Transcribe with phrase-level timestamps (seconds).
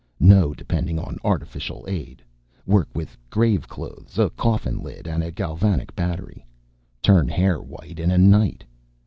[0.19, 2.23] No depending on artificial aid.
[2.65, 6.43] Work with grave clothes, a coffin lid, and a galvanic battery.
[7.03, 8.63] Turn hair white in a night."